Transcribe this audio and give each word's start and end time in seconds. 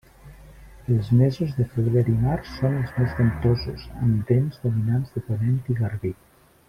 Els 0.93 1.09
mesos 1.19 1.51
de 1.57 1.65
febrer 1.73 2.03
i 2.13 2.15
març 2.23 2.55
són 2.61 2.79
els 2.79 2.95
més 3.01 3.13
ventosos, 3.19 3.85
amb 4.07 4.33
vents 4.35 4.59
dominants 4.65 5.13
de 5.19 5.25
ponent 5.29 5.63
i 5.75 5.79
garbí. 5.83 6.13